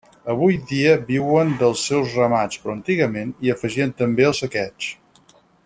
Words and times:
Avui 0.33 0.55
dia 0.69 0.93
viuen 1.09 1.51
dels 1.59 1.83
seus 1.89 2.15
ramats 2.21 2.63
però 2.63 2.75
antigament 2.79 3.35
hi 3.45 3.53
afegien 3.57 3.95
també 4.01 4.27
el 4.31 4.35
saqueig. 4.43 4.89